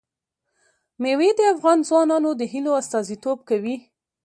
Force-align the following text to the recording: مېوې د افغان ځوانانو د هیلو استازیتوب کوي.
مېوې 1.01 1.29
د 1.37 1.41
افغان 1.53 1.79
ځوانانو 1.87 2.29
د 2.39 2.41
هیلو 2.51 2.71
استازیتوب 2.81 3.37
کوي. 3.49 3.75